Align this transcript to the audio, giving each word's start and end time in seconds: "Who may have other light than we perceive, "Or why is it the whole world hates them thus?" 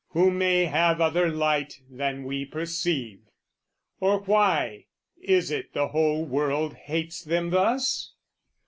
"Who 0.13 0.31
may 0.31 0.65
have 0.65 0.99
other 0.99 1.29
light 1.29 1.79
than 1.87 2.23
we 2.23 2.43
perceive, 2.43 3.19
"Or 3.99 4.17
why 4.21 4.87
is 5.21 5.51
it 5.51 5.73
the 5.73 5.89
whole 5.89 6.25
world 6.25 6.73
hates 6.73 7.23
them 7.23 7.51
thus?" 7.51 8.11